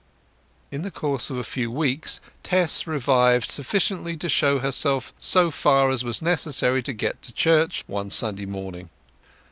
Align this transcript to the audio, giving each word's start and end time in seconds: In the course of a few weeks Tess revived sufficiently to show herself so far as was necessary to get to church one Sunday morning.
In 0.71 0.81
the 0.81 0.89
course 0.89 1.29
of 1.29 1.37
a 1.37 1.43
few 1.43 1.69
weeks 1.69 2.21
Tess 2.41 2.87
revived 2.87 3.51
sufficiently 3.51 4.17
to 4.17 4.29
show 4.29 4.57
herself 4.57 5.13
so 5.19 5.51
far 5.51 5.91
as 5.91 6.03
was 6.03 6.23
necessary 6.23 6.81
to 6.81 6.91
get 6.93 7.21
to 7.21 7.31
church 7.31 7.83
one 7.85 8.09
Sunday 8.09 8.47
morning. 8.47 8.89